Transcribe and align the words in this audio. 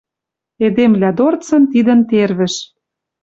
Эдемвлӓ 0.65 1.09
дорцын 1.17 1.63
тидӹн 1.71 1.99
тервӹш 2.09 2.55